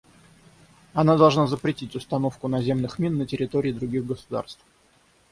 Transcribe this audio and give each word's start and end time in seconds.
Она 0.95 1.15
должна 1.15 1.45
запретить 1.45 1.95
установку 1.95 2.47
наземных 2.47 2.97
мин 2.97 3.19
на 3.19 3.27
территории 3.27 3.71
других 3.71 4.03
государств. 4.07 4.65